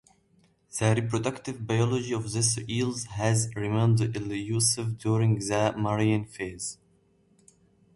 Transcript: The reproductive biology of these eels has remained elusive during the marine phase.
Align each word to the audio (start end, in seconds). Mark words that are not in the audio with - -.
The 0.79 0.99
reproductive 0.99 1.67
biology 1.67 2.11
of 2.11 2.23
these 2.33 2.57
eels 2.67 3.03
has 3.05 3.55
remained 3.55 4.01
elusive 4.01 4.97
during 4.97 5.37
the 5.37 5.75
marine 5.77 6.25
phase. 6.25 6.79